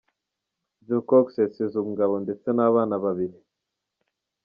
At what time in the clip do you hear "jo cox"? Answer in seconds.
0.87-1.27